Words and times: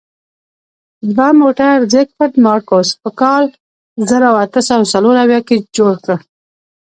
دا 1.17 1.27
موټر 1.41 1.75
زیکفرد 1.93 2.35
مارکوس 2.45 2.89
په 3.01 3.09
کال 3.19 3.43
زر 4.09 4.21
اته 4.43 4.61
سوه 4.67 4.85
څلور 4.93 5.15
اویا 5.23 5.41
کې 5.47 5.55
جوړ 5.77 5.93
کړ. 6.05 6.17